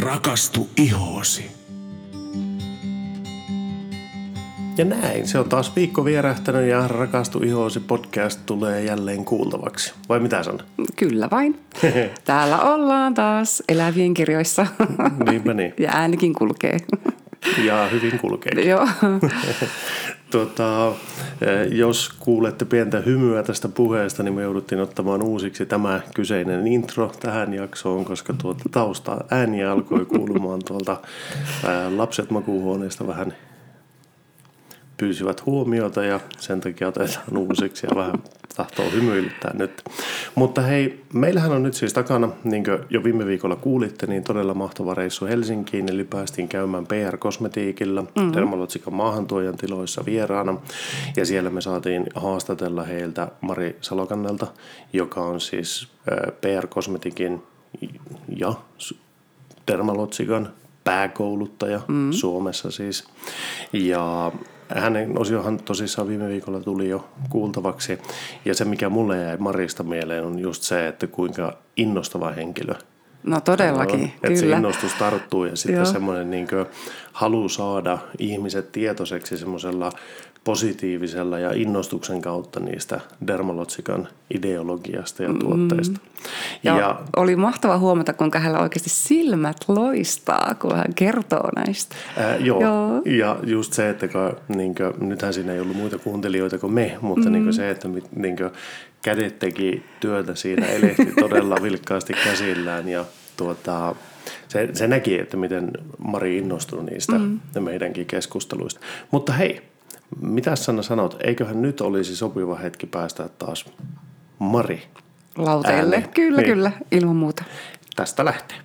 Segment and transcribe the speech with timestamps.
[0.00, 1.50] Rakastu ihoosi.
[4.78, 9.94] Ja näin, se on taas viikko vierähtänyt ja Rakastu ihoosi podcast tulee jälleen kuultavaksi.
[10.08, 10.64] Vai mitä sanot?
[10.96, 11.58] Kyllä vain.
[12.24, 14.66] Täällä ollaan taas elävien kirjoissa.
[15.30, 15.74] Niinpä niin.
[15.84, 16.76] Ja äänikin kulkee.
[17.64, 18.52] Ja hyvin kulkee.
[18.64, 18.88] Joo.
[20.30, 20.92] Tota,
[21.70, 27.54] jos kuulette pientä hymyä tästä puheesta, niin me jouduttiin ottamaan uusiksi tämä kyseinen intro tähän
[27.54, 30.96] jaksoon, koska tuota tausta ääni alkoi kuulumaan tuolta
[31.66, 33.34] ää, lapset makuuhuoneesta vähän
[34.96, 38.22] pyysivät huomiota ja sen takia otetaan uusiksi ja vähän
[38.56, 39.82] tahtoo hymyilyttää nyt.
[40.34, 44.54] Mutta hei, meillähän on nyt siis takana, niin kuin jo viime viikolla kuulitte, niin todella
[44.54, 45.88] mahtava reissu Helsinkiin.
[45.92, 48.32] Eli päästiin käymään PR-kosmetiikilla, mm-hmm.
[48.32, 50.60] Dermalotsikan maahantuojan tiloissa vieraana.
[51.16, 54.46] Ja siellä me saatiin haastatella heiltä Mari Salokannelta,
[54.92, 55.88] joka on siis
[56.40, 57.42] PR-kosmetikin
[58.36, 58.54] ja
[59.68, 60.52] Dermalotsikan
[60.84, 62.12] pääkouluttaja mm.
[62.12, 63.04] Suomessa siis.
[63.72, 64.32] Ja
[64.68, 67.98] hänen osiohan tosissaan viime viikolla tuli jo kuultavaksi.
[68.44, 72.74] Ja se, mikä mulle jäi Marista mieleen, on just se, että kuinka innostava henkilö
[73.26, 76.48] No todellakin, on, Että se innostus tarttuu ja sitten semmoinen niin
[77.12, 79.92] halu saada ihmiset tietoiseksi semmoisella
[80.46, 86.00] positiivisella ja innostuksen kautta niistä Dermalotsikan ideologiasta ja tuotteista.
[86.00, 86.28] Mm.
[86.62, 91.96] Ja, ja oli mahtava huomata, kuinka hänellä oikeasti silmät loistaa, kun hän kertoo näistä.
[92.16, 92.60] Ää, joo.
[92.60, 96.72] joo, ja just se, että kun, niin kuin, nythän siinä ei ollut muita kuuntelijoita kuin
[96.72, 97.32] me, mutta mm.
[97.32, 98.50] niin kuin se, että niin kuin,
[99.02, 103.04] kädet teki työtä siinä, elehti todella vilkkaasti käsillään ja
[103.36, 103.94] tuota,
[104.48, 107.40] se, se näki, että miten Mari innostui niistä mm.
[107.60, 108.80] meidänkin keskusteluista.
[109.10, 109.62] Mutta hei,
[110.20, 113.64] mitä Sanna sanot, eiköhän nyt olisi sopiva hetki päästä taas
[114.38, 114.82] Mari
[115.36, 115.96] Lauteelle.
[115.96, 116.08] Ääne.
[116.14, 116.50] Kyllä, niin.
[116.50, 117.44] kyllä, ilman muuta.
[117.96, 118.58] Tästä lähtee.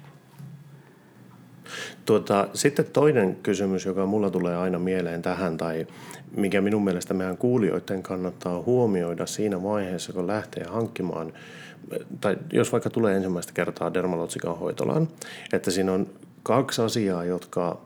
[2.06, 5.88] Tuota, sitten toinen kysymys, joka mulla tulee aina mieleen tähän, tai
[6.36, 11.34] mikä minun mielestä meidän kuulijoiden kannattaa huomioida siinä vaiheessa, kun lähtee hankkimaan,
[12.22, 15.08] tai jos vaikka tulee ensimmäistä kertaa dermalotsikan hoitolaan,
[15.54, 16.08] että siinä on
[16.44, 17.82] kaksi asiaa, jotka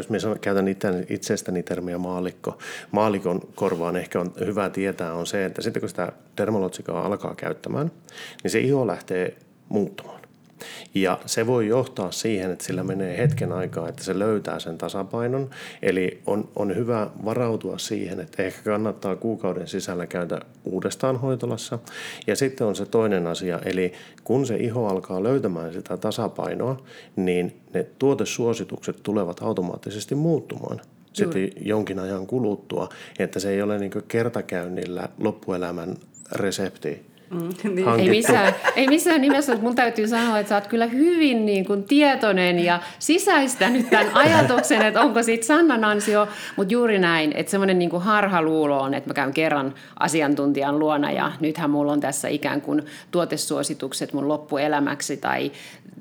[0.00, 0.68] jos minä käytän
[1.08, 2.58] itsestäni termiä maalikko,
[2.90, 7.92] maalikon korvaan ehkä on hyvä tietää on se, että sitten kun sitä dermalotsikaa alkaa käyttämään,
[8.42, 9.36] niin se iho lähtee
[9.68, 10.19] muuttumaan.
[10.94, 15.50] Ja se voi johtaa siihen, että sillä menee hetken aikaa, että se löytää sen tasapainon.
[15.82, 21.78] Eli on, on hyvä varautua siihen, että ehkä kannattaa kuukauden sisällä käydä uudestaan hoitolassa.
[22.26, 23.92] Ja sitten on se toinen asia, eli
[24.24, 26.76] kun se iho alkaa löytämään sitä tasapainoa,
[27.16, 30.80] niin ne tuotesuositukset tulevat automaattisesti muuttumaan
[31.12, 31.62] sitten Juuri.
[31.64, 32.88] jonkin ajan kuluttua,
[33.18, 35.96] että se ei ole niin kertakäynnillä loppuelämän
[36.32, 37.88] resepti, Mm, niin.
[37.88, 41.64] ei, missään, ei missään nimessä, mutta mun täytyy sanoa, että sä oot kyllä hyvin niin
[41.64, 47.50] kuin tietoinen ja sisäistänyt tämän ajatuksen, että onko siitä Sannan ansio, mutta juuri näin, että
[47.50, 52.00] semmoinen niin kuin harhaluulo on, että mä käyn kerran asiantuntijan luona ja nythän mulla on
[52.00, 55.52] tässä ikään kuin tuotesuositukset mun loppuelämäksi tai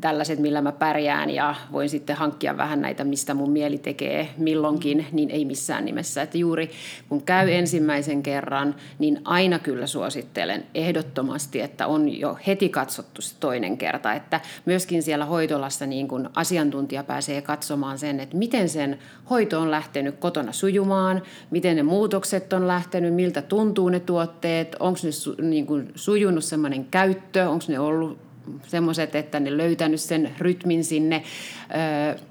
[0.02, 5.06] tällaiset, millä mä pärjään ja voin sitten hankkia vähän näitä, mistä mun mieli tekee milloinkin,
[5.12, 6.22] niin ei missään nimessä.
[6.22, 6.72] Että juuri
[7.10, 13.36] kun käy ensimmäisen kerran, niin aina kyllä suosittelen ehdottomasti että on jo heti katsottu se
[13.40, 19.00] toinen kerta, että myöskin siellä hoitolassa niin kun asiantuntija pääsee katsomaan sen, että miten sen
[19.30, 21.22] hoito on lähtenyt kotona sujumaan,
[21.52, 26.86] miten ne muutokset on lähtenyt, miltä tuntuu ne tuotteet, onko ne niin kuin sujunut semmoinen
[26.86, 28.29] käyttö, onko ne ollut
[28.68, 31.24] semmoiset, että ne löytänyt sen rytmin sinne.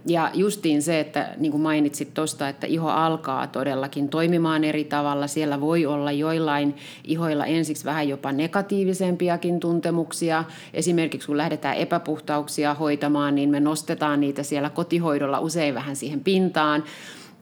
[0.07, 5.27] Ja justiin se, että niin kuin mainitsit tuosta, että iho alkaa todellakin toimimaan eri tavalla.
[5.27, 10.45] Siellä voi olla joillain ihoilla ensiksi vähän jopa negatiivisempiakin tuntemuksia.
[10.75, 16.85] Esimerkiksi kun lähdetään epäpuhtauksia hoitamaan, niin me nostetaan niitä siellä kotihoidolla usein vähän siihen pintaan.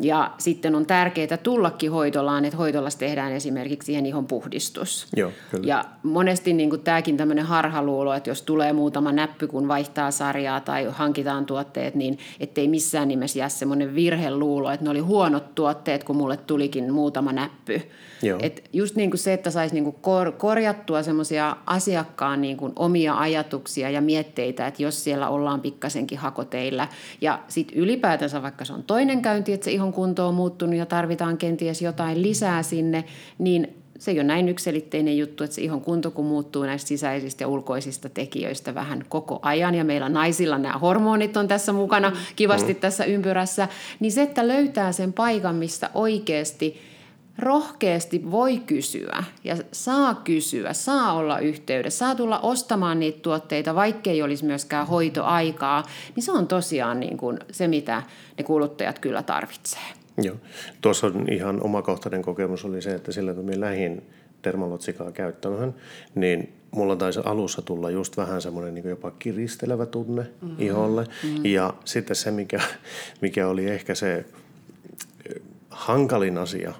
[0.00, 5.06] Ja sitten on tärkeää tullakin hoitolaan, että hoitolassa tehdään esimerkiksi siihen ihon puhdistus.
[5.16, 5.66] Joo, kyllä.
[5.66, 10.60] Ja monesti niin kuin tämäkin tämmöinen harhaluulo, että jos tulee muutama näppy, kun vaihtaa sarjaa
[10.60, 16.04] tai hankitaan tuotteet, niin ettei missään nimessä jää semmoinen virheluulo, että ne oli huonot tuotteet,
[16.04, 17.82] kun mulle tulikin muutama näppy.
[18.22, 18.38] Joo.
[18.42, 22.72] Et just niin kuin se, että saisi niin kuin kor- korjattua semmoisia asiakkaan niin kuin
[22.76, 26.88] omia ajatuksia ja mietteitä, että jos siellä ollaan pikkasenkin hakoteilla.
[27.20, 30.86] Ja sitten ylipäätänsä, vaikka se on toinen käynti, että se ihon kunto on muuttunut ja
[30.86, 33.04] tarvitaan kenties jotain lisää sinne,
[33.38, 37.44] niin se ei ole näin ykselitteinen juttu, että se ihon kunto kun muuttuu näistä sisäisistä
[37.44, 42.72] ja ulkoisista tekijöistä vähän koko ajan, ja meillä naisilla nämä hormonit on tässä mukana kivasti
[42.72, 42.80] mm.
[42.80, 43.68] tässä ympyrässä,
[44.00, 46.76] niin se, että löytää sen paikan, mistä oikeasti–
[47.38, 54.22] rohkeasti voi kysyä ja saa kysyä, saa olla yhteydessä, saa tulla ostamaan niitä tuotteita, vaikkei
[54.22, 55.84] olisi myöskään hoitoaikaa,
[56.16, 58.02] niin se on tosiaan niin kuin se, mitä
[58.38, 59.80] ne kuluttajat kyllä tarvitsee.
[60.22, 60.36] Joo.
[60.80, 64.02] Tuossa on ihan omakohtainen kokemus oli se, että sillä kun minä lähdin
[64.44, 65.74] dermalotsikaa käyttämään,
[66.14, 70.56] niin mulla taisi alussa tulla just vähän semmoinen niin jopa kiristelevä tunne mm-hmm.
[70.58, 71.04] iholle.
[71.04, 71.44] Mm-hmm.
[71.44, 72.60] Ja sitten se, mikä,
[73.20, 74.24] mikä oli ehkä se
[75.70, 76.72] hankalin asia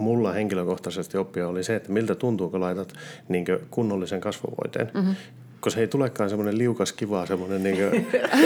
[0.00, 2.92] mulla henkilökohtaisesti oppia oli se, että miltä tuntuu, kun laitat
[3.28, 4.90] niin kunnollisen kasvovoiteen.
[4.94, 5.14] Mm-hmm.
[5.60, 7.76] Koska se ei tulekaan semmoinen liukas kiva, semmoinen niin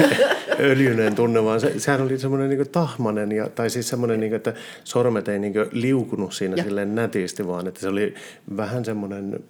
[0.71, 4.37] öljyinen tunne, vaan se, sehän oli semmoinen niin tahmanen, ja, tai siis semmoinen, niin kuin,
[4.37, 4.55] että
[4.85, 6.65] sormet ei niin liukunut siinä ja.
[6.65, 8.15] silleen nätisti, vaan että se oli
[8.57, 9.41] vähän semmoinen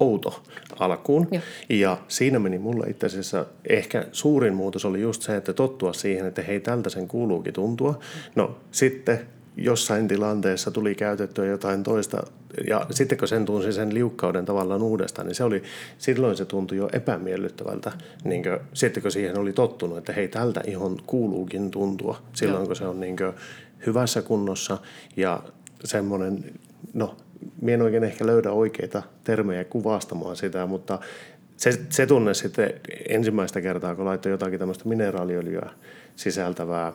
[0.00, 0.42] outo
[0.78, 1.28] alkuun.
[1.30, 1.40] Ja.
[1.68, 6.26] ja siinä meni mulle itse asiassa ehkä suurin muutos oli just se, että tottua siihen,
[6.26, 7.98] että hei, tältä sen kuuluukin tuntua.
[8.34, 9.20] No sitten
[9.60, 12.22] jossain tilanteessa tuli käytettyä jotain toista,
[12.68, 15.62] ja sitten kun sen tunsi sen liukkauden tavallaan uudestaan, niin se oli,
[15.98, 17.92] silloin se tuntui jo epämiellyttävältä,
[18.24, 22.66] niin kuin, sitten kun siihen oli tottunut, että hei, tältä ihon kuuluukin tuntua, silloin Joo.
[22.66, 23.32] kun se on niin kuin,
[23.86, 24.78] hyvässä kunnossa,
[25.16, 25.42] ja
[25.84, 26.44] semmoinen,
[26.94, 27.16] no,
[27.60, 30.98] minä en oikein ehkä löydä oikeita termejä kuvastamaan sitä, mutta
[31.56, 32.72] se, se tunne sitten
[33.08, 35.70] ensimmäistä kertaa, kun laittoi jotakin tämmöistä mineraaliöljyä
[36.16, 36.92] sisältävää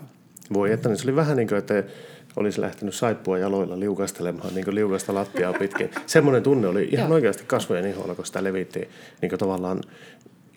[0.54, 1.84] voi että, niin se oli vähän niin kuin, että
[2.36, 5.92] olisi lähtenyt saippua jaloilla liukastelemaan niin kuin liukasta lattiaa pitkin.
[6.06, 8.90] Semmoinen tunne oli ihan oikeasti kasvojen iholla, kun sitä levitti
[9.22, 9.82] niin kuin tavallaan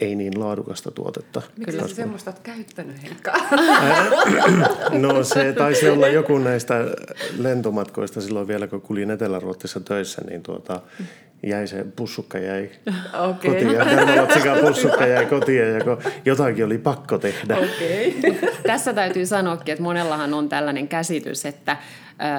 [0.01, 1.43] ei niin laadukasta tuotetta.
[1.57, 3.33] Miksi sä semmoista olet käyttänyt, Heikka?
[5.03, 6.75] no se taisi olla joku näistä
[7.39, 10.81] lentomatkoista silloin vielä, kun kulin Etelä-Ruotsissa töissä, niin tuota,
[11.43, 12.71] jäi se pussukka jäi
[13.15, 13.51] okay.
[13.51, 13.87] kotiin ja
[14.61, 17.57] pussukka jäi kotiin ja jotakin oli pakko tehdä.
[17.57, 18.35] Okay.
[18.67, 21.77] Tässä täytyy sanoakin, että monellahan on tällainen käsitys, että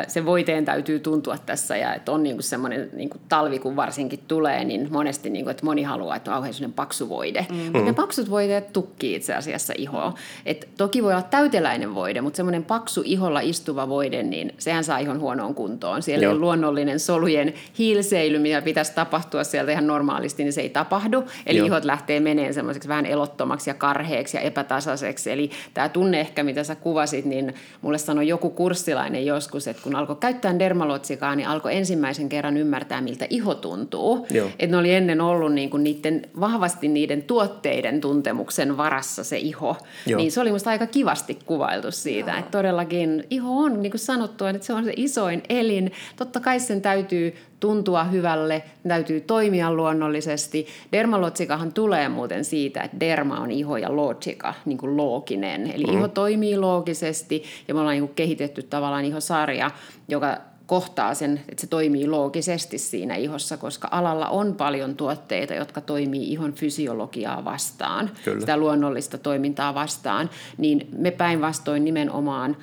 [0.08, 4.64] se voiteen täytyy tuntua tässä ja että on niinku semmoinen niinku talvi, kun varsinkin tulee,
[4.64, 7.48] niin monesti niinku, että moni haluaa, että on semmoinen paksu voide.
[7.50, 7.58] Mm.
[7.58, 10.14] Mutta ne paksut voiteet tukkii itse asiassa ihoa.
[10.46, 14.98] Et toki voi olla täyteläinen voide, mutta semmoinen paksu iholla istuva voide, niin sehän saa
[14.98, 16.02] ihon huonoon kuntoon.
[16.02, 16.34] Siellä Joo.
[16.34, 21.24] on luonnollinen solujen hiilseily, mitä pitäisi tapahtua sieltä ihan normaalisti, niin se ei tapahdu.
[21.46, 21.68] Eli Joo.
[21.68, 25.31] ihot lähtee meneen semmoiseksi vähän elottomaksi ja karheeksi ja epätasaiseksi.
[25.31, 29.95] Eli tämä tunne ehkä, mitä sä kuvasit, niin mulle sanoi joku kurssilainen joskus, että kun
[29.95, 34.27] alkoi käyttää dermalotsikaa, niin alkoi ensimmäisen kerran ymmärtää, miltä iho tuntuu.
[34.60, 39.75] Että ne oli ennen ollut niin kuin niiden, vahvasti niiden tuotteiden tuntemuksen varassa se iho.
[40.06, 40.18] Joo.
[40.18, 44.45] Niin se oli musta aika kivasti kuvailtu siitä, että todellakin iho on, niin kuin sanottu,
[44.45, 45.92] että se on se isoin elin.
[46.16, 50.67] Totta kai sen täytyy tuntua hyvälle, täytyy toimia luonnollisesti.
[50.91, 55.71] Dermalotsikahan tulee muuten siitä, että derma on iho ja logica, niin kuin looginen.
[55.71, 55.97] Eli mm.
[55.97, 59.71] iho toimii loogisesti ja me ollaan niin kuin kehitetty tavallaan ihosarja,
[60.07, 60.38] joka
[60.69, 66.31] kohtaa sen, että se toimii loogisesti siinä ihossa, koska alalla on paljon tuotteita, jotka toimii
[66.31, 68.39] ihon fysiologiaa vastaan, Kyllä.
[68.39, 72.57] sitä luonnollista toimintaa vastaan, niin me päinvastoin nimenomaan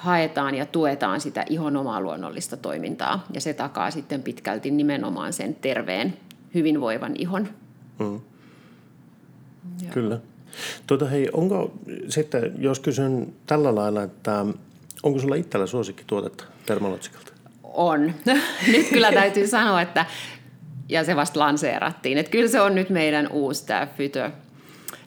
[0.00, 3.26] haetaan ja tuetaan sitä ihon omaa luonnollista toimintaa.
[3.34, 6.16] Ja se takaa sitten pitkälti nimenomaan sen terveen,
[6.54, 7.48] hyvinvoivan ihon.
[7.98, 8.20] Mm.
[9.90, 10.18] Kyllä.
[10.86, 11.72] Tuota, hei, onko
[12.08, 14.46] sitten, jos kysyn tällä lailla, että
[15.02, 17.32] onko sulla itsellä suosikkituotetta Dermalogikalta?
[17.62, 18.14] On.
[18.72, 20.06] nyt kyllä täytyy sanoa, että
[20.88, 22.18] ja se vasta lanseerattiin.
[22.18, 24.30] Että kyllä se on nyt meidän uusi tämä Fytö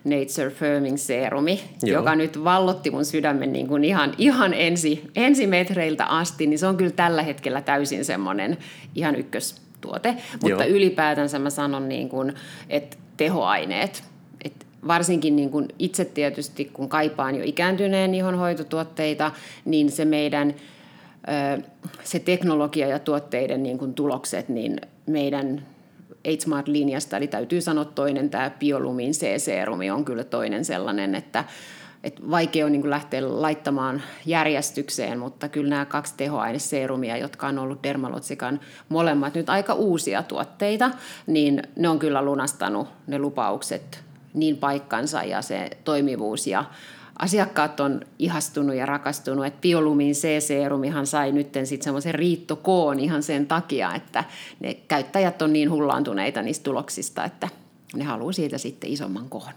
[0.03, 2.00] Nature Firming Serumi, Joo.
[2.00, 6.77] joka nyt vallotti mun sydämen niin kuin ihan, ihan ensi, ensimetreiltä asti, niin se on
[6.77, 8.57] kyllä tällä hetkellä täysin semmoinen
[8.95, 10.15] ihan ykköstuote.
[10.31, 10.75] Mutta Joo.
[10.75, 12.33] ylipäätänsä mä sanon, niin kuin,
[12.69, 14.03] että tehoaineet,
[14.45, 19.31] et varsinkin niin kuin itse tietysti, kun kaipaan jo ikääntyneen ihonhoitotuotteita,
[19.65, 20.53] niin se meidän
[22.03, 25.65] se teknologia ja tuotteiden niin kuin tulokset, niin meidän
[26.27, 31.43] H-Smart-linjasta, eli täytyy sanoa toinen, tämä Biolumin C-serumi on kyllä toinen sellainen, että,
[32.03, 37.83] että vaikea on niin lähteä laittamaan järjestykseen, mutta kyllä nämä kaksi tehoaineseerumia, jotka on ollut
[37.83, 40.91] Dermalotsikan molemmat nyt aika uusia tuotteita,
[41.27, 44.03] niin ne on kyllä lunastanut ne lupaukset
[44.33, 46.65] niin paikkansa ja se toimivuus ja
[47.20, 53.48] asiakkaat on ihastunut ja rakastunut, että Biolumin C-seerumihan sai nyt sitten semmoisen riittokoon ihan sen
[53.48, 54.24] takia, että
[54.60, 57.50] ne käyttäjät on niin hullaantuneita niistä tuloksista, että
[57.96, 59.53] ne haluaa siitä sitten isomman koon.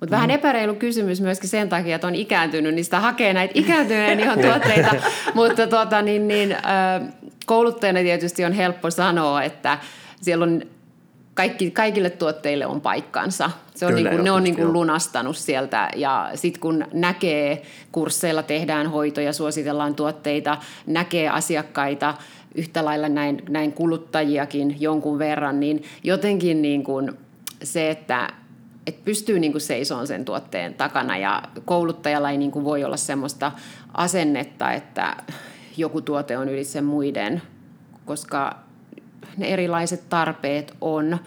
[0.00, 0.34] Mutta vähän mm.
[0.34, 4.94] epäreilu kysymys myöskin sen takia, että on ikääntynyt, niin sitä hakee näitä ikääntyneen ihan tuotteita.
[5.34, 6.56] Mutta tuota, niin, niin,
[7.46, 9.78] kouluttajana tietysti on helppo sanoa, että
[10.20, 10.62] siellä on
[11.38, 13.50] kaikki, kaikille tuotteille on paikkansa.
[13.74, 14.72] Se on Kyllä, niin kuin, ne on niin kuin joo.
[14.72, 22.14] lunastanut sieltä ja sitten kun näkee kursseilla tehdään hoitoja, suositellaan tuotteita, näkee asiakkaita,
[22.54, 27.12] yhtä lailla näin, näin kuluttajiakin jonkun verran, niin jotenkin niin kuin
[27.62, 28.28] se, että
[28.86, 32.96] että pystyy niin kuin seisomaan sen tuotteen takana ja kouluttajalla ei niin kuin voi olla
[32.96, 33.52] semmoista
[33.94, 35.16] asennetta, että
[35.76, 37.42] joku tuote on ylitse muiden,
[38.04, 38.67] koska
[39.36, 41.18] ne erilaiset tarpeet on.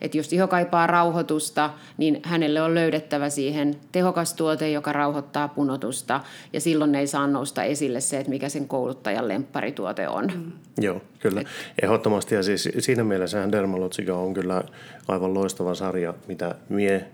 [0.00, 6.20] Että jos iho kaipaa rauhoitusta, niin hänelle on löydettävä siihen tehokas tuote, joka rauhoittaa punotusta.
[6.52, 10.26] Ja silloin ei saa nousta esille se, että mikä sen kouluttajan lempparituote on.
[10.34, 10.52] Mm.
[10.78, 11.42] Joo, kyllä.
[11.82, 12.34] Ehdottomasti.
[12.34, 14.62] Ja siis siinä mielessähän Dermalogica on kyllä
[15.08, 17.06] aivan loistava sarja, mitä mie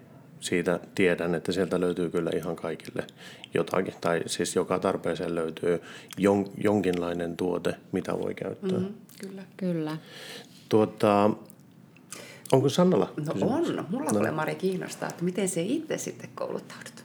[0.42, 3.06] siitä tiedän, että sieltä löytyy kyllä ihan kaikille
[3.54, 3.94] jotakin.
[4.00, 5.80] Tai siis joka tarpeeseen löytyy
[6.18, 8.78] jon, jonkinlainen tuote, mitä voi käyttää.
[8.78, 8.94] Mm.
[9.20, 9.42] Kyllä.
[9.56, 9.96] Kyllä.
[10.68, 11.30] Tuota,
[12.52, 13.12] onko Sannalla?
[13.26, 13.70] No kysymys?
[13.78, 13.86] on.
[13.90, 17.04] Mulla tulee Mari kiinnostaa, että miten se itse sitten kouluttaudut.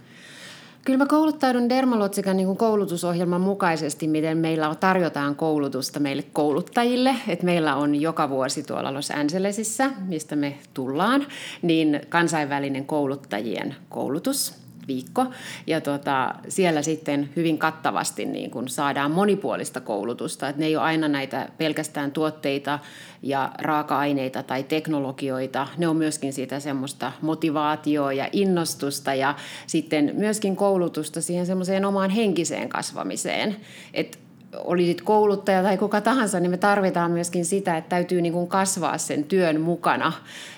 [0.88, 7.15] Kyllä mä kouluttaudun Dermalotsikan niin kuin koulutusohjelman mukaisesti, miten meillä tarjotaan koulutusta meille kouluttajille.
[7.27, 11.25] Et meillä on joka vuosi tuolla Los Angelesissa, mistä me tullaan,
[11.62, 15.25] niin kansainvälinen kouluttajien koulutus viikko.
[15.67, 20.50] Ja tota, siellä sitten hyvin kattavasti niin kun saadaan monipuolista koulutusta.
[20.50, 22.79] Et ne ei ole aina näitä pelkästään tuotteita
[23.22, 25.67] ja raaka-aineita tai teknologioita.
[25.77, 29.36] Ne on myöskin sitä semmoista motivaatioa ja innostusta ja
[29.67, 33.56] sitten myöskin koulutusta siihen semmoiseen omaan henkiseen kasvamiseen.
[33.94, 34.20] Et
[34.56, 38.98] olisit kouluttaja tai kuka tahansa, niin me tarvitaan myöskin sitä, että täytyy niin kuin kasvaa
[38.98, 40.13] sen työn mukana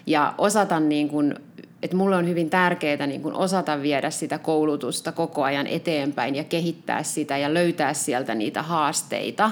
[0.06, 1.36] ja osata niin kuin
[1.84, 6.44] että mulle on hyvin tärkeää niin kuin osata viedä sitä koulutusta koko ajan eteenpäin ja
[6.44, 9.52] kehittää sitä ja löytää sieltä niitä haasteita.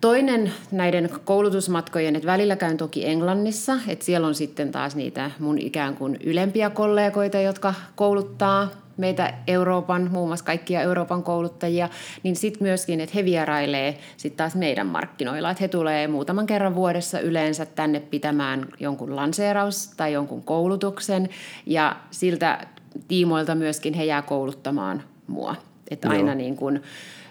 [0.00, 5.58] Toinen näiden koulutusmatkojen, että välillä käyn toki Englannissa, että siellä on sitten taas niitä mun
[5.58, 11.88] ikään kuin ylempiä kollegoita, jotka kouluttaa meitä Euroopan, muun muassa kaikkia Euroopan kouluttajia,
[12.22, 16.74] niin sitten myöskin, että he vierailee sitten taas meidän markkinoilla, että he tulee muutaman kerran
[16.74, 21.28] vuodessa yleensä tänne pitämään jonkun lanseeraus tai jonkun koulutuksen.
[21.66, 22.66] Ja siltä
[23.08, 25.56] tiimoilta myöskin he jää kouluttamaan mua.
[25.90, 26.82] Että aina niin kuin,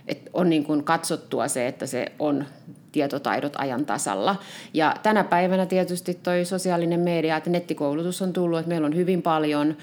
[0.07, 2.45] että on niin kuin katsottua se, että se on
[2.91, 4.35] tietotaidot ajan tasalla.
[4.73, 9.21] Ja tänä päivänä tietysti toi sosiaalinen media, että nettikoulutus on tullut, että meillä on hyvin
[9.21, 9.77] paljon,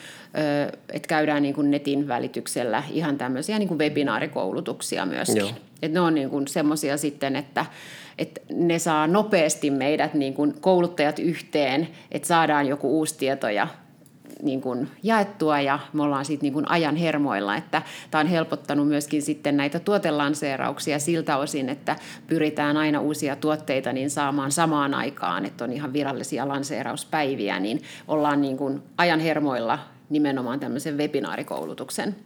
[0.93, 5.37] että käydään niin kuin netin välityksellä ihan tämmöisiä niin kuin webinaarikoulutuksia myöskin.
[5.37, 5.51] Joo.
[5.83, 7.67] Että ne on niin kuin semmoisia sitten, että,
[8.19, 13.69] että ne saa nopeasti meidät niin kuin kouluttajat yhteen, että saadaan joku uusi tieto ja
[14.43, 18.89] niin kuin jaettua ja me ollaan siitä niin kuin ajan hermoilla, että tämä on helpottanut
[18.89, 25.45] myöskin sitten näitä tuotelanseerauksia siltä osin, että pyritään aina uusia tuotteita niin saamaan samaan aikaan,
[25.45, 29.79] että on ihan virallisia lanseerauspäiviä, niin ollaan niin kuin ajan hermoilla
[30.09, 32.17] nimenomaan tämmöisen webinaarikoulutuksen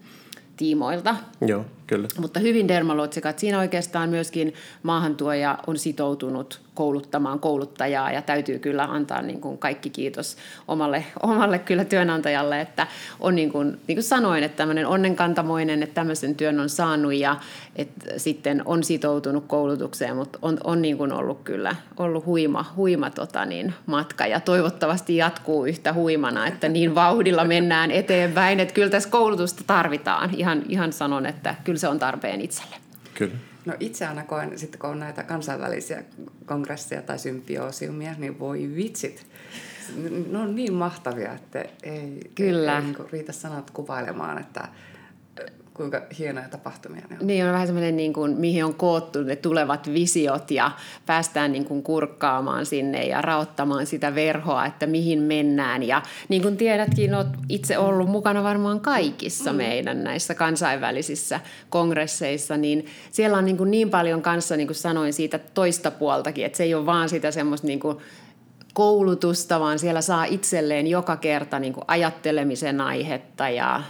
[0.57, 1.17] tiimoilta.
[1.47, 2.09] Joo, kyllä.
[2.19, 3.39] Mutta hyvin dermalotsikat.
[3.39, 9.91] Siinä oikeastaan myöskin maahantuoja on sitoutunut kouluttamaan kouluttajaa ja täytyy kyllä antaa niin kuin kaikki
[9.91, 10.37] kiitos
[10.69, 12.87] omalle, omalle kyllä työnantajalle, että
[13.21, 17.37] on niin kuin, niin kuin sanoin, että tämmöinen onnenkantamoinen, että tämmöisen työn on saanut ja
[17.77, 23.11] että sitten on sitoutunut koulutukseen, mutta on, on niin kuin ollut kyllä ollut huima, huima
[23.11, 28.91] tota niin, matka ja toivottavasti jatkuu yhtä huimana, että niin vauhdilla mennään eteenpäin, että kyllä
[28.91, 30.31] tässä koulutusta tarvitaan.
[30.37, 32.77] Ihan, ihan sanon, että kyllä se on tarpeen itselle.
[33.15, 33.35] Kyllä.
[33.65, 36.05] No itse aina koen, sitten kun on näitä kansainvälisiä
[36.47, 39.27] kongresseja tai sympioosiumia, niin voi vitsit.
[40.31, 42.73] Ne on niin mahtavia, että ei, Kyllä.
[42.73, 44.69] ei, ei niin riitä sanat kuvailemaan, että
[45.75, 47.27] kuinka hienoja tapahtumia ne on.
[47.27, 50.71] Niin, on vähän semmoinen, niin kuin, mihin on koottu ne tulevat visiot ja
[51.07, 55.83] päästään niin kuin kurkkaamaan sinne ja raottamaan sitä verhoa, että mihin mennään.
[55.83, 59.57] Ja niin kuin tiedätkin, olet itse ollut mukana varmaan kaikissa mm.
[59.57, 65.13] meidän näissä kansainvälisissä kongresseissa, niin siellä on niin, kuin niin paljon kanssa, niin kuin sanoin,
[65.13, 67.99] siitä toista puoltakin, että se ei ole vaan sitä semmoista niin kuin
[68.75, 73.83] koulutusta, vaan siellä saa itselleen joka kerta niin kuin ajattelemisen aihetta ja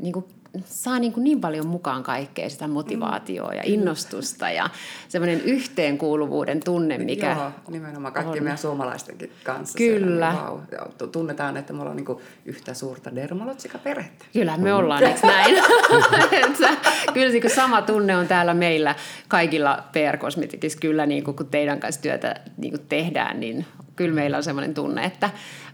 [0.00, 0.24] niin kuin
[0.64, 4.70] saa niin, kuin niin paljon mukaan kaikkea sitä motivaatioa ja innostusta ja
[5.08, 8.44] semmoinen yhteenkuuluvuuden tunne, mikä Joo, nimenomaan kaikki on.
[8.44, 9.78] meidän suomalaistenkin kanssa.
[9.78, 10.32] Kyllä.
[10.32, 14.24] Siellä, niin, wow, tunnetaan, että me ollaan niin yhtä suurta dermalotsika-perhettä.
[14.32, 15.54] Kyllä, me ollaan, eikö näin?
[17.14, 18.94] kyllä niin kuin sama tunne on täällä meillä
[19.28, 24.14] kaikilla PR Cosmeticissa, kyllä niin kuin, kun teidän kanssa työtä niin kuin tehdään, niin kyllä
[24.14, 25.30] meillä on sellainen tunne, että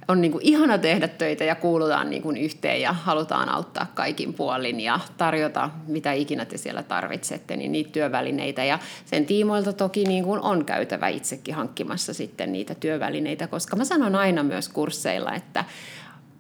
[0.09, 4.35] on niin kuin ihana tehdä töitä ja kuulutaan niin kuin yhteen ja halutaan auttaa kaikin
[4.35, 8.65] puolin ja tarjota mitä ikinä te siellä tarvitsette, niin niitä työvälineitä.
[8.65, 13.85] Ja sen tiimoilta toki niin kuin on käytävä itsekin hankkimassa sitten niitä työvälineitä, koska mä
[13.85, 15.65] sanon aina myös kursseilla, että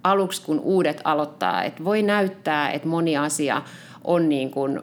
[0.05, 3.63] aluksi kun uudet aloittaa, että voi näyttää, että moni asia
[4.05, 4.81] on niin kuin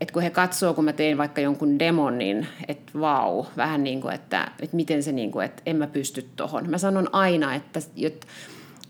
[0.00, 4.00] että kun he katsoo, kun mä teen vaikka jonkun demon, niin että vau, vähän niin
[4.00, 6.70] kuin, että, että miten se niin kuin, että en mä pysty tohon.
[6.70, 8.26] Mä sanon aina, että, että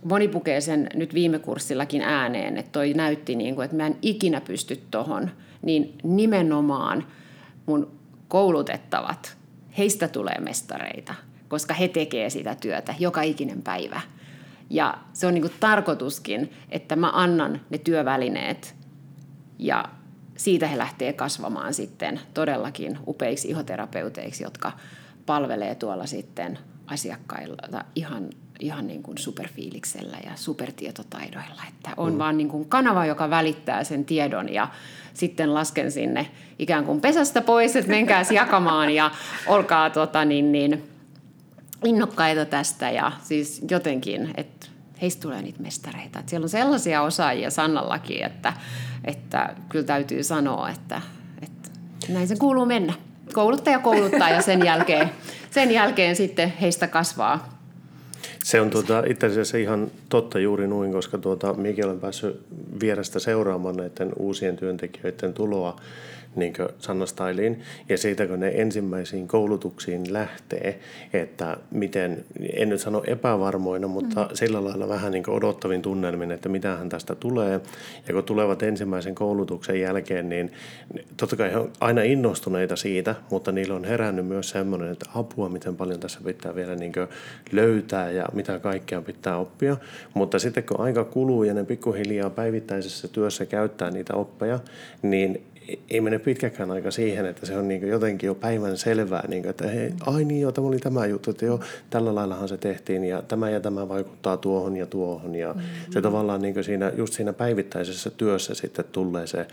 [0.04, 3.96] moni pukee sen nyt viime kurssillakin ääneen, että toi näytti niin kuin, että mä en
[4.02, 5.30] ikinä pysty tohon.
[5.62, 7.04] Niin nimenomaan
[7.66, 7.90] mun
[8.28, 9.36] koulutettavat,
[9.78, 11.14] heistä tulee mestareita,
[11.48, 14.00] koska he tekee sitä työtä joka ikinen päivä.
[14.70, 18.74] Ja se on niin kuin tarkoituskin, että mä annan ne työvälineet
[19.58, 19.84] ja
[20.38, 24.72] siitä he lähtee kasvamaan sitten todellakin upeiksi ihoterapeuteiksi, jotka
[25.26, 28.30] palvelee tuolla sitten asiakkailla ihan,
[28.60, 31.62] ihan niin kuin superfiiliksellä ja supertietotaidoilla.
[31.68, 32.18] Että on mm.
[32.18, 34.68] vaan niin kuin kanava, joka välittää sen tiedon ja
[35.14, 39.10] sitten lasken sinne ikään kuin pesästä pois, että menkääs jakamaan ja
[39.46, 40.88] olkaa tota, niin, niin,
[41.84, 44.57] innokkaita tästä ja siis jotenkin, että
[45.02, 46.18] heistä tulee niitä mestareita.
[46.18, 48.52] Että siellä on sellaisia osaajia Sannallakin, että,
[49.04, 51.00] että kyllä täytyy sanoa, että,
[51.42, 51.70] että
[52.08, 52.92] näin se kuuluu mennä.
[53.32, 55.10] Kouluttaja kouluttaa ja sen jälkeen,
[55.50, 57.58] sen jälkeen sitten heistä kasvaa
[58.48, 62.40] se on tuota, itse asiassa ihan totta juuri noin, koska tuota, minäkin olen päässyt
[62.80, 65.80] vierestä seuraamaan näiden uusien työntekijöiden tuloa
[66.38, 67.62] niin Sanna Styliin.
[67.88, 70.78] Ja siitä, kun ne ensimmäisiin koulutuksiin lähtee,
[71.12, 72.24] että miten,
[72.56, 74.28] en nyt sano epävarmoina, mutta mm.
[74.34, 77.60] sillä lailla vähän niin odottavin tunnelmin, että mitähän tästä tulee.
[78.08, 80.52] Ja kun tulevat ensimmäisen koulutuksen jälkeen, niin
[81.16, 85.48] totta kai he on aina innostuneita siitä, mutta niillä on herännyt myös semmoinen, että apua,
[85.48, 86.92] miten paljon tässä pitää vielä niin
[87.52, 89.76] löytää ja mitä kaikkea pitää oppia.
[90.14, 94.60] Mutta sitten kun aika kuluu ja ne pikkuhiljaa päivittäisessä työssä käyttää niitä oppeja,
[95.02, 95.42] niin
[95.90, 99.50] ei mene pitkäkään aika siihen, että se on niin jotenkin jo päivän selvää, niin kuin,
[99.50, 101.60] että hei, ai niin joo, tämä oli tämä juttu, että joo,
[101.90, 105.92] tällä laillahan se tehtiin ja tämä ja tämä vaikuttaa tuohon ja tuohon ja mm-hmm.
[105.92, 109.46] se tavallaan niin siinä, just siinä päivittäisessä työssä sitten tulee se,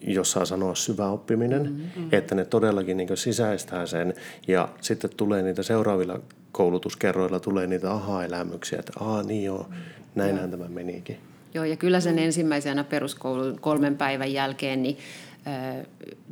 [0.00, 2.08] jos saa sanoa syvä oppiminen, mm-hmm.
[2.12, 4.14] että ne todellakin niin sisäistää sen
[4.48, 6.20] ja sitten tulee niitä seuraavilla
[6.52, 9.68] koulutuskerroilla tulee niitä aha-elämyksiä, että aa niin joo,
[10.14, 11.16] näinhän tämä menikin.
[11.54, 14.98] Joo, ja kyllä sen ensimmäisenä peruskoulun kolmen päivän jälkeen, niin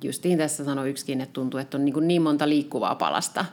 [0.03, 3.45] justiin tässä sanoi yksikin, että tuntuu, että on niin, niin monta liikkuvaa palasta,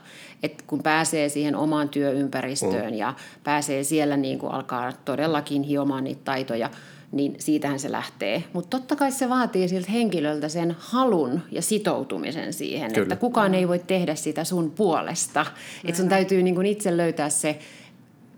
[0.42, 2.98] että kun pääsee siihen omaan työympäristöön mm.
[2.98, 3.14] ja
[3.44, 6.70] pääsee siellä niin kuin alkaa todellakin hiomaan niitä taitoja,
[7.12, 8.44] niin siitähän se lähtee.
[8.52, 13.02] Mutta totta kai se vaatii siltä henkilöltä sen halun ja sitoutumisen siihen, Kyllä.
[13.02, 15.46] että kukaan ei voi tehdä sitä sun puolesta.
[15.84, 17.58] Että sun täytyy niin kuin itse löytää se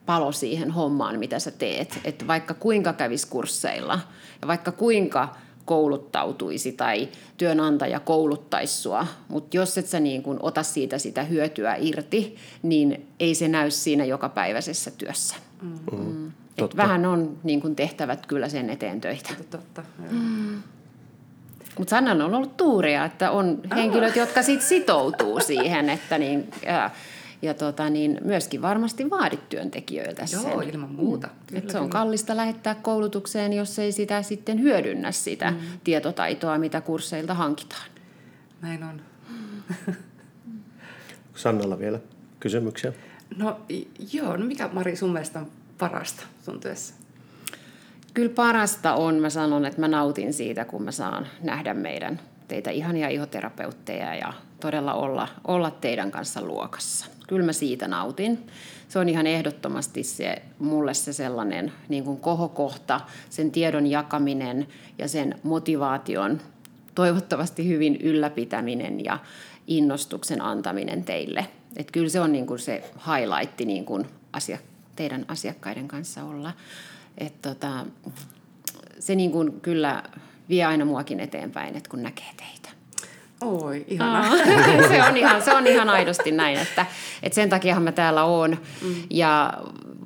[0.07, 1.99] palo siihen hommaan, mitä sä teet.
[2.05, 4.01] Että vaikka kuinka kävis kursseilla
[4.43, 5.37] ja vaikka kuinka
[5.69, 11.77] kouluttautuisi tai työnantaja kouluttaisi sua, mutta jos et sä niin kun ota siitä sitä hyötyä
[11.79, 15.37] irti, niin ei se näy siinä jokapäiväisessä työssä.
[15.63, 15.79] Mm.
[15.93, 16.33] Mm.
[16.59, 19.31] Et vähän on niin kun tehtävät kyllä sen eteen töitä.
[19.51, 20.63] Totta, mm.
[21.79, 26.91] Mutta Sanna on ollut tuuria, että on henkilöt, jotka sit sitoutuu siihen, että niin, ja,
[27.43, 30.43] ja tota, niin myöskin varmasti vaadit työntekijöiltä sen.
[30.43, 31.27] Joo, ilman muuta.
[31.27, 31.33] Mm.
[31.47, 35.57] Kyllä, että se on kallista lähettää koulutukseen, jos ei sitä sitten hyödynnä sitä mm.
[35.85, 37.91] tietotaitoa, mitä kursseilta hankitaan.
[38.63, 39.01] Näin on.
[41.35, 42.01] Sannalla vielä
[42.41, 42.93] kysymyksiä?
[43.37, 43.61] No
[44.13, 45.47] joo, no mikä Mari sun mielestä on
[45.79, 46.95] parasta sun työssä?
[48.15, 52.71] Kyllä parasta on, mä sanon, että mä nautin siitä, kun mä saan nähdä meidän teitä
[52.71, 57.07] ihania ihoterapeutteja ja todella olla, olla teidän kanssa luokassa.
[57.29, 58.47] Kyllä mä siitä nautin.
[58.89, 64.67] Se on ihan ehdottomasti se, mulle se sellainen niin kuin kohokohta, sen tiedon jakaminen
[64.99, 66.41] ja sen motivaation
[66.95, 69.19] toivottavasti hyvin ylläpitäminen ja
[69.67, 71.47] innostuksen antaminen teille.
[71.77, 74.59] Et kyllä se on niin kuin se highlight niin kuin asia,
[74.97, 76.53] teidän asiakkaiden kanssa olla.
[77.19, 77.87] Et tota,
[78.99, 80.03] se niin kuin kyllä
[80.49, 82.78] vie aina muakin eteenpäin, että kun näkee teitä.
[83.41, 84.37] Oi, ihanaa.
[84.89, 86.87] se, on ihan, se on ihan aidosti näin, että,
[87.23, 88.59] että sen takiahan mä täällä oon.
[88.83, 88.95] Mm.
[89.11, 89.53] Ja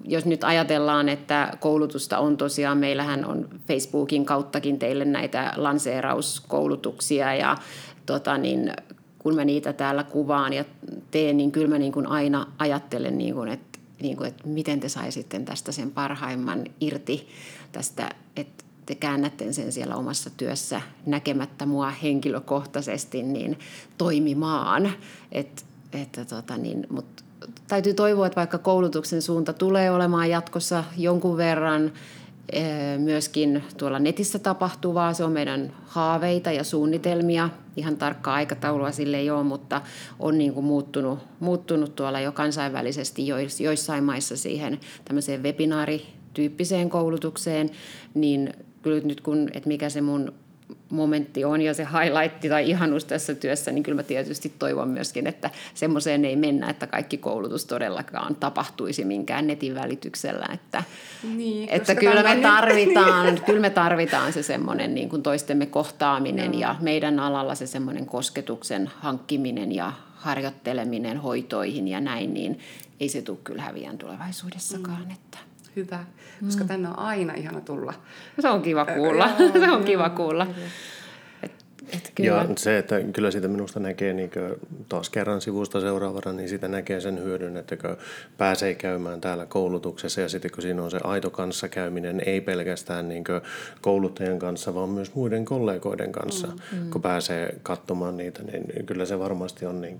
[0.04, 7.56] jos nyt ajatellaan, että koulutusta on tosiaan, meillähän on Facebookin kauttakin teille näitä lanseerauskoulutuksia ja
[8.06, 8.72] tota niin,
[9.18, 10.64] kun mä niitä täällä kuvaan ja
[11.10, 14.80] teen, niin kyllä mä niin kuin aina ajattelen, niin kuin, että, niin kuin, että miten
[14.80, 17.28] te saisitte tästä sen parhaimman irti
[17.72, 23.58] tästä, että te käännätte sen siellä omassa työssä näkemättä mua henkilökohtaisesti niin
[23.98, 24.92] toimimaan.
[25.32, 27.24] Et, että tota niin, mut
[27.68, 31.92] täytyy toivoa, että vaikka koulutuksen suunta tulee olemaan jatkossa jonkun verran
[32.52, 37.50] eh, myöskin tuolla netissä tapahtuvaa, se on meidän haaveita ja suunnitelmia.
[37.76, 39.80] Ihan tarkkaa aikataulua sille ei ole, mutta
[40.18, 43.26] on niin kuin muuttunut, muuttunut tuolla jo kansainvälisesti
[43.60, 47.70] joissain maissa siihen tämmöiseen webinaarityyppiseen koulutukseen,
[48.14, 50.32] niin kyllä nyt kun, että mikä se mun
[50.90, 55.26] momentti on ja se highlight tai ihanus tässä työssä, niin kyllä mä tietysti toivon myöskin,
[55.26, 60.46] että semmoiseen ei mennä, että kaikki koulutus todellakaan tapahtuisi minkään netin välityksellä.
[60.52, 60.82] Että,
[61.36, 66.60] niin, että kyllä, me tarvitaan, kyllä me tarvitaan se semmoinen niin kuin toistemme kohtaaminen Joo.
[66.60, 72.58] ja meidän alalla se semmoinen kosketuksen hankkiminen ja harjoitteleminen hoitoihin ja näin, niin
[73.00, 75.04] ei se tule kyllä häviään tulevaisuudessakaan.
[75.04, 75.10] Mm.
[75.10, 75.38] Että
[75.76, 76.04] hyvä,
[76.44, 76.68] koska mm.
[76.68, 77.94] tänne on aina ihana tulla.
[78.40, 80.46] Se on kiva kuulla, Joo, se on kiva kuulla.
[81.42, 81.52] Et,
[81.92, 82.30] et kyllä.
[82.30, 84.30] Ja se, että kyllä sitä minusta näkee niin
[84.88, 87.96] taas kerran sivusta seuraavana, niin sitä näkee sen hyödyn, että kun
[88.38, 93.24] pääsee käymään täällä koulutuksessa ja sitten kun siinä on se aito kanssakäyminen, ei pelkästään niin
[93.80, 96.78] kouluttajan kanssa, vaan myös muiden kollegoiden kanssa, mm.
[96.78, 96.90] mm.
[96.90, 99.98] kun pääsee katsomaan niitä, niin kyllä se varmasti on niin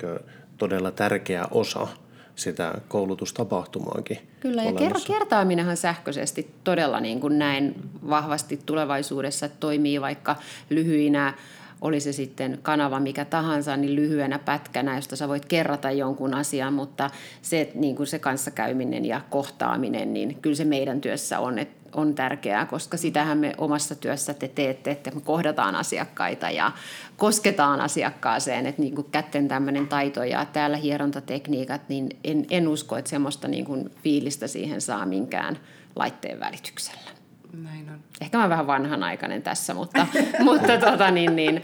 [0.59, 1.89] todella tärkeä osa–
[2.37, 4.19] sitä koulutustapahtumaakin.
[4.41, 5.13] Kyllä, ja olemassa.
[5.13, 7.75] kertaaminenhan sähköisesti todella niin kuin näin
[8.09, 10.37] vahvasti tulevaisuudessa toimii vaikka
[10.71, 11.35] lyhyinä
[11.83, 16.73] oli se sitten kanava mikä tahansa, niin lyhyenä pätkänä, josta sä voit kerrata jonkun asian,
[16.73, 17.11] mutta
[17.43, 22.15] se, niin kuin se kanssakäyminen ja kohtaaminen, niin kyllä se meidän työssä on, että on
[22.15, 26.73] tärkeää, koska sitähän me omassa työssä te teette, että me kohdataan asiakkaita ja
[27.17, 32.97] kosketaan asiakkaaseen, että niin kuin kätten tämmöinen taito ja täällä hierontatekniikat, niin en, en usko,
[32.97, 35.59] että semmoista niin kuin fiilistä siihen saa minkään
[35.97, 37.22] laitteen välityksellä.
[37.53, 37.99] Näin on.
[38.21, 40.07] Ehkä mä vähän vanhanaikainen tässä, mutta,
[40.45, 41.63] mutta tota, niin, niin,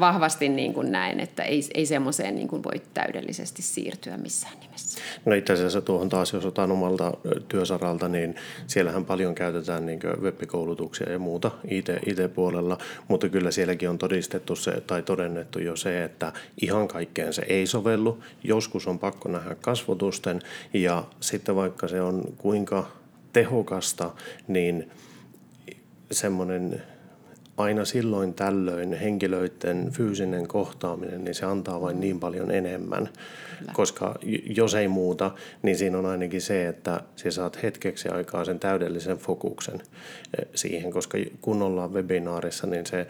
[0.00, 5.00] vahvasti niin kuin näin, että ei, ei semmoiseen niin kuin voi täydellisesti siirtyä missään nimessä.
[5.24, 7.12] No itse asiassa tuohon taas, jos otan omalta
[7.48, 8.34] työsaralta, niin
[8.66, 12.78] siellähän paljon käytetään niin web-koulutuksia ja muuta IT, IT-puolella,
[13.08, 17.66] mutta kyllä sielläkin on todistettu se tai todennettu jo se, että ihan kaikkeen se ei
[17.66, 18.22] sovellu.
[18.44, 20.40] Joskus on pakko nähdä kasvotusten
[20.72, 22.86] ja sitten vaikka se on kuinka
[23.32, 24.10] tehokasta,
[24.48, 24.90] niin
[26.12, 26.82] semmoinen
[27.56, 33.08] aina silloin tällöin henkilöiden fyysinen kohtaaminen, niin se antaa vain niin paljon enemmän.
[33.58, 33.72] Kyllä.
[33.72, 34.14] Koska
[34.56, 35.30] jos ei muuta,
[35.62, 39.74] niin siinä on ainakin se, että sä saat hetkeksi aikaa sen täydellisen fokuksen
[40.38, 43.06] eh, siihen, koska kun ollaan webinaarissa, niin se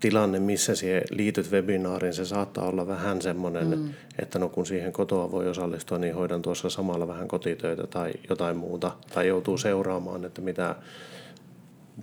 [0.00, 3.90] tilanne, missä siihen liityt webinaariin, se saattaa olla vähän semmoinen, mm.
[4.18, 8.56] että no kun siihen kotoa voi osallistua, niin hoidan tuossa samalla vähän kotitöitä tai jotain
[8.56, 10.74] muuta, tai joutuu seuraamaan, että mitä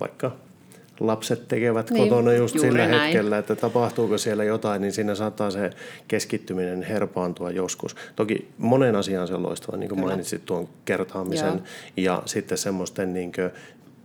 [0.00, 0.32] vaikka
[1.00, 3.02] lapset tekevät niin, kotona just sillä näin.
[3.02, 5.70] hetkellä, että tapahtuuko siellä jotain, niin siinä saattaa se
[6.08, 7.96] keskittyminen herpaantua joskus.
[8.16, 10.10] Toki monen asian se on loistava, niin kuin Kyllä.
[10.10, 11.60] mainitsit tuon kertaamisen Joo.
[11.96, 13.32] ja sitten semmoisten niin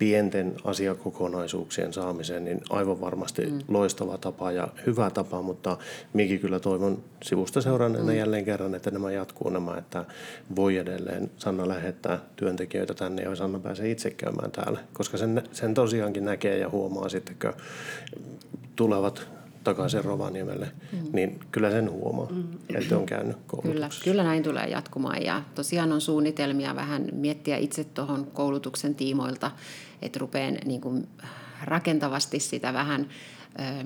[0.02, 3.60] pienten asiakokonaisuuksien saamiseen, niin aivan varmasti mm.
[3.68, 5.78] loistava tapa ja hyvä tapa, mutta
[6.14, 8.18] minäkin kyllä toivon sivusta seuranneena mm.
[8.18, 10.06] jälleen kerran, että nämä jatkuu nämä, että
[10.56, 15.74] voi edelleen Sanna lähettää työntekijöitä tänne ja Sanna pääsee itse käymään täällä, koska sen, sen
[15.74, 17.54] tosiaankin näkee ja huomaa sitten, kun
[18.76, 19.28] tulevat
[19.64, 21.00] takaisin Rovaniemelle, mm.
[21.14, 22.44] niin kyllä sen huomaa, mm.
[22.76, 27.84] että on käynyt Kyllä, kyllä näin tulee jatkumaan ja tosiaan on suunnitelmia vähän miettiä itse
[27.84, 29.52] tuohon koulutuksen tiimoilta,
[30.02, 31.08] että rupean niin kuin
[31.64, 33.10] rakentavasti sitä vähän
[33.60, 33.86] ö,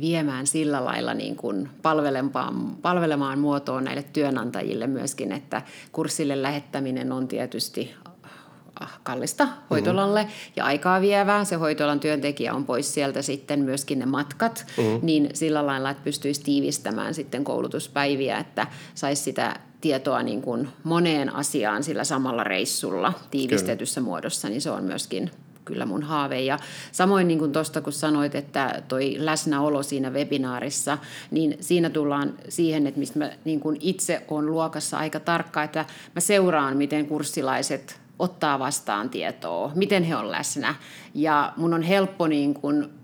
[0.00, 7.28] viemään sillä lailla niin kuin palvelemaan, palvelemaan muotoon näille työnantajille myöskin, että kurssille lähettäminen on
[7.28, 7.94] tietysti
[9.02, 10.52] kallista hoitolalle mm-hmm.
[10.56, 11.44] ja aikaa vievää.
[11.44, 14.98] Se hoitolan työntekijä on pois sieltä sitten myöskin ne matkat, mm-hmm.
[15.02, 21.34] niin sillä lailla, että pystyisi tiivistämään sitten koulutuspäiviä, että saisi sitä tietoa niin kuin moneen
[21.34, 24.10] asiaan sillä samalla reissulla tiivistetyssä kyllä.
[24.10, 25.30] muodossa, niin se on myöskin
[25.68, 26.40] kyllä mun haave.
[26.40, 26.58] Ja
[26.92, 30.98] samoin niin kuin tuosta, kun sanoit, että toi läsnäolo siinä webinaarissa,
[31.30, 35.84] niin siinä tullaan siihen, että mistä mä niin kuin itse on luokassa aika tarkka, että
[36.14, 40.74] mä seuraan, miten kurssilaiset ottaa vastaan tietoa, miten he on läsnä.
[41.14, 42.97] Ja mun on helppo niin kuin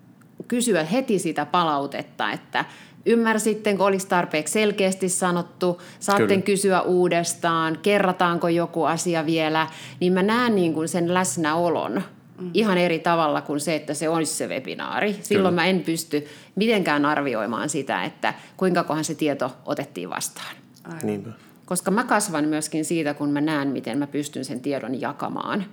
[0.48, 2.64] kysyä heti sitä palautetta, että
[3.06, 6.42] ymmärsittenkö, olisi tarpeeksi selkeästi sanottu, saatte Kyllä.
[6.42, 9.66] kysyä uudestaan, kerrataanko joku asia vielä,
[10.00, 12.02] niin mä näen niin kuin sen läsnäolon
[12.40, 12.50] mm.
[12.54, 15.12] ihan eri tavalla kuin se, että se olisi se webinaari.
[15.22, 15.62] Silloin Kyllä.
[15.62, 20.56] mä en pysty mitenkään arvioimaan sitä, että kuinka kohan se tieto otettiin vastaan.
[20.84, 21.06] Aivan.
[21.06, 21.30] Niinpä
[21.66, 25.64] koska mä kasvan myöskin siitä, kun mä näen, miten mä pystyn sen tiedon jakamaan.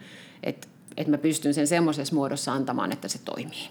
[0.44, 3.70] Että et mä pystyn sen semmoisessa muodossa antamaan, että se toimii.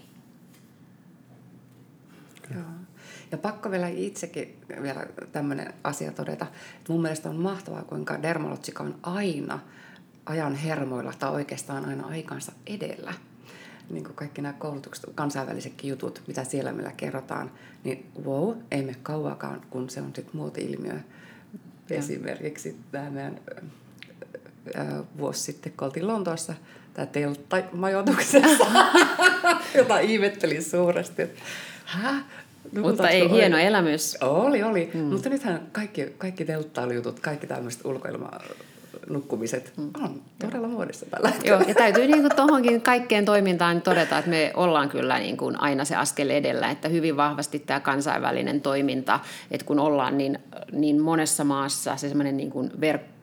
[2.55, 2.65] Joo.
[3.33, 6.47] Ja pakko vielä itsekin vielä tämmöinen asia todeta,
[6.79, 9.59] että mun mielestä on mahtavaa, kuinka dermalotsika on aina
[10.27, 13.15] ajan hermoilla tai oikeastaan aina aikansa edellä.
[13.91, 17.51] Niin kuin kaikki nämä koulutukset, kansainvälisetkin jutut, mitä siellä meillä kerrotaan,
[17.85, 21.01] niin wow, ei me kauakaan, kun se on sitten muoti-ilmiö.
[21.91, 23.41] Esimerkiksi tämä meidän
[25.19, 26.55] vuosi sitten, kun oltiin Lontoossa,
[26.95, 28.67] tämä teltta-majoituksessa,
[29.79, 31.23] jota ihmettelin suuresti.
[31.85, 32.15] Hä?
[32.73, 33.31] No, Mutta ei oli?
[33.31, 34.17] hieno elämys.
[34.21, 34.91] Oli, oli.
[34.95, 35.01] Mm.
[35.01, 38.31] Mutta nythän kaikki, kaikki telttailijutut, kaikki tämmöiset ulkoilma
[39.09, 39.91] nukkumiset mm.
[40.05, 41.57] on todella muodissa tällä hetkellä.
[41.57, 45.61] Joo, ja täytyy niin kuin tuohonkin kaikkeen toimintaan todeta, että me ollaan kyllä niin kuin
[45.61, 50.39] aina se askel edellä, että hyvin vahvasti tämä kansainvälinen toiminta, että kun ollaan niin,
[50.73, 53.20] niin monessa maassa se semmoinen niin kuin verkko,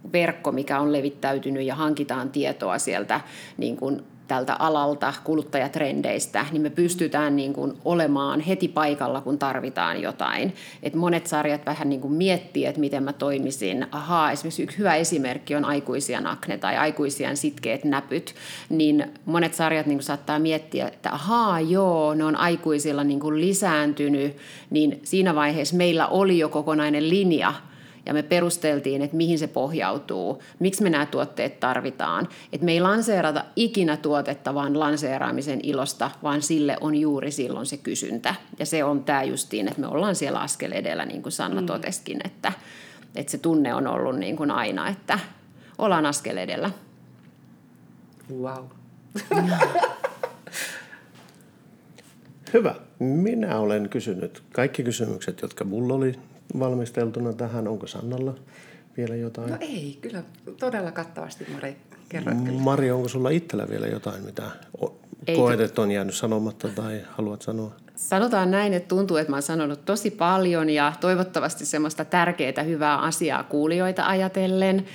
[0.51, 3.21] mikä on levittäytynyt ja hankitaan tietoa sieltä
[3.57, 10.01] niin kuin tältä alalta, kuluttajatrendeistä, niin me pystytään niin kuin olemaan heti paikalla, kun tarvitaan
[10.01, 10.53] jotain.
[10.83, 13.87] Et monet sarjat vähän niin kuin miettii, että miten mä toimisin.
[13.91, 18.35] Ahaa, esimerkiksi yksi hyvä esimerkki on aikuisien akne tai aikuisien sitkeät näpyt.
[18.69, 23.41] Niin monet sarjat niin kuin saattaa miettiä, että ahaa, joo, ne on aikuisilla niin kuin
[23.41, 24.37] lisääntynyt,
[24.69, 27.53] niin siinä vaiheessa meillä oli jo kokonainen linja–
[28.07, 32.27] ja me perusteltiin, että mihin se pohjautuu, miksi me nämä tuotteet tarvitaan.
[32.53, 37.77] Että me ei lanseerata ikinä tuotetta vaan lanseeraamisen ilosta, vaan sille on juuri silloin se
[37.77, 38.35] kysyntä.
[38.59, 41.67] Ja se on tämä justiin, että me ollaan siellä askel edellä, niin kuin Sanna mm.
[41.67, 42.51] toteskin, että,
[43.15, 45.19] että se tunne on ollut niin kuin aina, että
[45.77, 46.71] ollaan askel edellä.
[48.41, 48.65] Wow.
[52.53, 52.75] Hyvä.
[52.99, 56.19] Minä olen kysynyt kaikki kysymykset, jotka mulla oli
[56.59, 57.67] valmisteltuna tähän.
[57.67, 58.35] Onko Sannalla
[58.97, 59.49] vielä jotain?
[59.49, 60.23] No ei, kyllä
[60.59, 61.77] todella kattavasti Mari
[62.09, 62.61] kerroit kyllä.
[62.61, 64.43] Mari, onko sulla itsellä vielä jotain, mitä
[65.35, 67.71] koet, että on jäänyt sanomatta tai haluat sanoa?
[67.95, 72.97] Sanotaan näin, että tuntuu, että mä oon sanonut tosi paljon ja toivottavasti semmoista tärkeää, hyvää
[72.97, 74.85] asiaa kuulijoita ajatellen.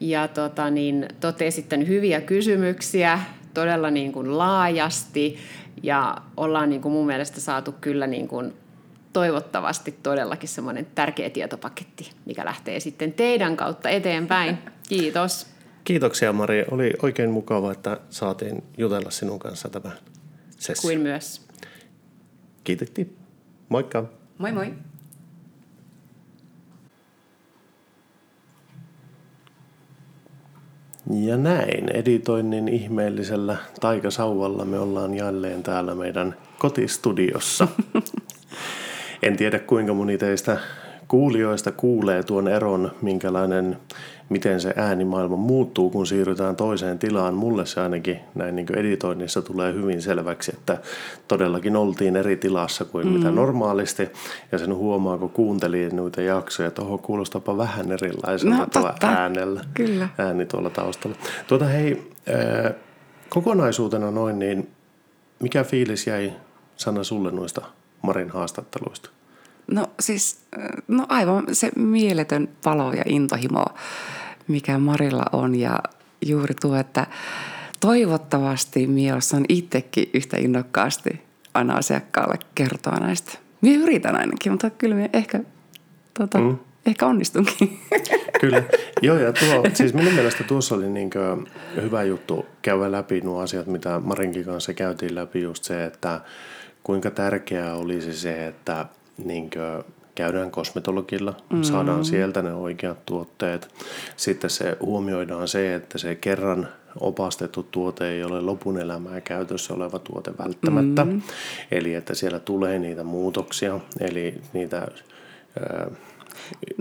[0.00, 3.20] Ja tota, niin, te esittänyt hyviä kysymyksiä
[3.54, 5.36] todella niin kuin laajasti
[5.82, 8.52] ja ollaan niin kuin mun mielestä saatu kyllä niin kuin
[9.12, 14.58] toivottavasti todellakin semmoinen tärkeä tietopaketti, mikä lähtee sitten teidän kautta eteenpäin.
[14.88, 15.46] Kiitos.
[15.84, 16.64] Kiitoksia Mari.
[16.70, 19.92] Oli oikein mukava, että saatiin jutella sinun kanssa tämän
[20.58, 20.82] session.
[20.82, 21.46] Kuin myös.
[22.64, 23.16] Kiitettiin.
[23.68, 24.04] Moikka.
[24.38, 24.74] Moi moi.
[31.10, 37.68] Ja näin editoinnin ihmeellisellä taikasauvalla me ollaan jälleen täällä meidän kotistudiossa.
[39.22, 40.58] En tiedä kuinka moni teistä
[41.08, 43.76] kuulijoista kuulee tuon eron, minkälainen,
[44.28, 47.34] miten se äänimaailma muuttuu, kun siirrytään toiseen tilaan.
[47.34, 50.78] Mulle se ainakin näin niin editoinnissa tulee hyvin selväksi, että
[51.28, 53.12] todellakin oltiin eri tilassa kuin mm.
[53.12, 54.08] mitä normaalisti.
[54.52, 59.64] Ja sen huomaa, kun kuuntelin noita jaksoja, että oho, kuulostapa vähän erilaiselta no, tuolla äänellä.
[59.74, 60.08] Kyllä.
[60.18, 61.16] Ääni tuolla taustalla.
[61.46, 62.12] Tuota hei,
[63.28, 64.70] kokonaisuutena noin, niin
[65.40, 66.32] mikä fiilis jäi
[66.76, 67.62] Sanna sulle noista
[68.02, 69.10] Marin haastatteluista?
[69.66, 70.40] No siis,
[70.88, 73.64] no aivan se mieletön palo ja intohimo,
[74.48, 75.78] mikä Marilla on ja
[76.26, 77.06] juuri tuo, että
[77.80, 81.22] toivottavasti minä osaan itsekin yhtä innokkaasti
[81.54, 83.38] aina asiakkaalle kertoa näistä.
[83.60, 85.40] Minä yritän ainakin, mutta kyllä minä ehkä,
[86.18, 86.58] tuota, mm.
[86.86, 87.80] ehkä onnistunkin.
[88.40, 88.62] Kyllä.
[89.02, 91.10] Joo, ja tuo, siis minun mielestä tuossa oli niin
[91.82, 96.20] hyvä juttu käydä läpi nuo asiat, mitä Marinkin kanssa käytiin läpi, just se, että
[96.84, 98.86] kuinka tärkeää olisi se, että
[99.24, 99.50] niin
[100.14, 101.62] käydään kosmetologilla, mm.
[101.62, 103.74] saadaan sieltä ne oikeat tuotteet.
[104.16, 106.68] Sitten se huomioidaan se, että se kerran
[107.00, 111.04] opastettu tuote ei ole lopun elämää käytössä oleva tuote välttämättä.
[111.04, 111.22] Mm.
[111.70, 114.88] Eli että siellä tulee niitä muutoksia, eli niitä...
[115.60, 115.90] Ää,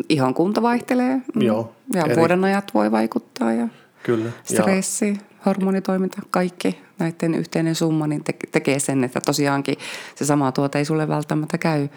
[0.10, 1.22] Ihon kunto vaihtelee.
[1.36, 1.42] Mm.
[1.42, 1.76] Joo.
[1.94, 2.16] Ja eri...
[2.16, 3.54] vuodenajat voi vaikuttaa.
[3.54, 3.68] Ja
[4.04, 4.30] Kyllä.
[4.44, 5.31] Stressi, ja...
[5.46, 9.76] hormonitoiminta, kaikki näiden yhteinen summa niin tekee sen, että tosiaankin
[10.16, 11.88] se sama tuote ei sulle välttämättä käy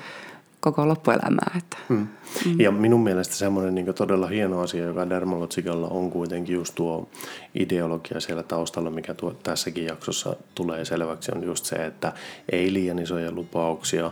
[0.65, 1.51] koko loppuelämää.
[1.59, 1.77] Että.
[1.89, 1.97] Mm.
[2.47, 2.61] Mm.
[2.61, 7.09] Ja minun mielestä semmoinen niin todella hieno asia, joka Dermalogicalla on kuitenkin just tuo
[7.55, 12.13] ideologia siellä taustalla, mikä tuo, tässäkin jaksossa tulee selväksi, on just se, että
[12.53, 14.11] ei liian isoja lupauksia,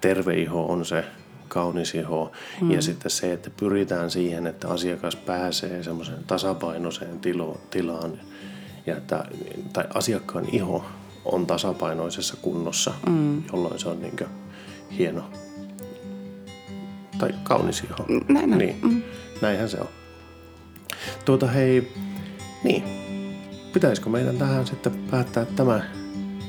[0.00, 1.04] terve iho on se
[1.48, 2.32] kaunis iho.
[2.60, 2.70] Mm.
[2.70, 8.20] Ja sitten se, että pyritään siihen, että asiakas pääsee semmoiseen tasapainoiseen tilo, tilaan,
[8.88, 9.24] ja että,
[9.72, 10.84] tai asiakkaan iho
[11.24, 13.42] on tasapainoisessa kunnossa, mm.
[13.52, 14.16] jolloin se on niin
[14.98, 15.30] hieno
[17.18, 18.22] tai kaunis iho.
[18.28, 18.58] Näin on.
[18.58, 18.78] Niin.
[18.82, 19.02] Mm.
[19.42, 19.88] Näinhän se on.
[21.24, 21.92] Tuota hei,
[22.64, 22.84] niin.
[23.72, 25.80] Pitäisikö meidän tähän sitten päättää tämä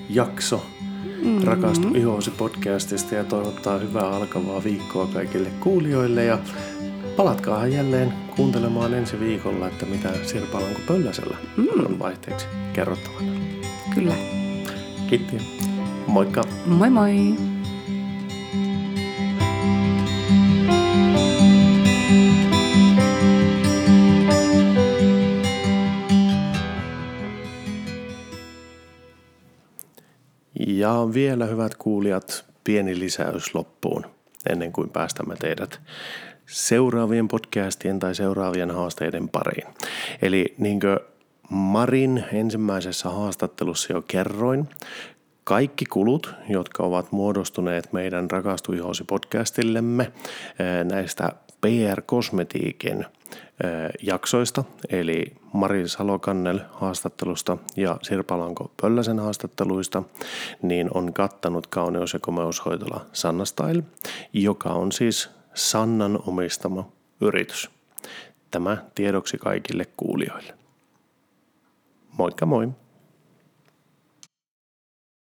[0.10, 0.66] jakso?
[1.24, 1.44] mm-hmm.
[1.44, 6.40] Rakastu ihoosi podcastista ja toivottaa hyvää alkavaa viikkoa kaikille kuulijoille ja
[7.20, 11.86] palatkaa jälleen kuuntelemaan ensi viikolla, että mitä Sirpa Alanko Pölläsellä mm.
[11.86, 13.32] on vaihteeksi kerrottavana.
[13.96, 14.16] Kyllä.
[15.10, 15.38] Kiitti.
[16.08, 16.44] Moikka.
[16.66, 17.36] Moi moi.
[30.68, 34.06] Ja vielä hyvät kuulijat, pieni lisäys loppuun
[34.50, 35.82] ennen kuin päästämme teidät
[36.50, 39.68] seuraavien podcastien tai seuraavien haasteiden pariin.
[40.22, 41.00] Eli niin kuin
[41.50, 44.70] Marin ensimmäisessä haastattelussa jo kerroin,
[45.44, 50.12] kaikki kulut, jotka ovat muodostuneet meidän Rakastu Ihosi podcastillemme
[50.84, 51.32] näistä
[51.62, 53.06] PR-kosmetiikin
[54.02, 60.04] jaksoista, eli Mari Salokannel haastattelusta ja Sirpalanko Pölläsen haastatteluista,
[60.62, 63.84] niin on kattanut kauneus- ja komeushoitola Sanna Style,
[64.34, 67.70] joka on siis Sannan omistama yritys.
[68.52, 70.58] Tämä tiedoksi kaikille kuulijoille.
[72.18, 72.70] Moikka moi!